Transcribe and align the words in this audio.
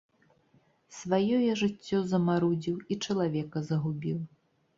Сваё 0.99 1.37
я 1.51 1.57
жыццё 1.61 1.97
замарудзіў 2.15 2.81
і 2.91 2.99
чалавека 3.05 3.65
загубіў. 3.71 4.19